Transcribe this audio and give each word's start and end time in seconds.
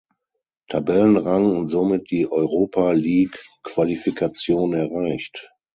Tabellenrang 0.67 1.55
und 1.55 1.67
somit 1.67 2.09
die 2.09 2.25
Europa-League-Qualifikation 2.25 4.73
erreicht. 4.73 5.51